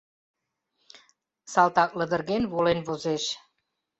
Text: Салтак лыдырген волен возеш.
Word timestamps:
Салтак 1.51 1.91
лыдырген 1.97 2.43
волен 2.51 2.79
возеш. 2.87 3.23